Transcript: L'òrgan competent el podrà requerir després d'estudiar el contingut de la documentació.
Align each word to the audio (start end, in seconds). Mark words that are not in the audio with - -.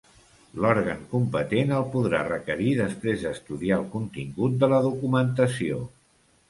L'òrgan 0.63 1.03
competent 1.11 1.75
el 1.81 1.85
podrà 1.97 2.21
requerir 2.31 2.73
després 2.81 3.27
d'estudiar 3.27 3.81
el 3.83 3.87
contingut 3.99 4.61
de 4.65 4.75
la 4.75 4.83
documentació. 4.91 5.85